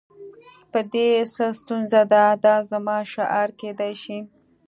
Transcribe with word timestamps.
په 0.71 0.79
دې 0.93 1.07
کې 1.15 1.27
څه 1.33 1.45
ستونزه 1.59 2.01
ده 2.11 2.23
دا 2.45 2.55
زموږ 2.71 3.03
شعار 3.13 3.49
کیدای 3.59 3.93
شي 4.03 4.17